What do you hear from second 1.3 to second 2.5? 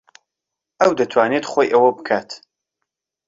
خۆی ئەوە بکات.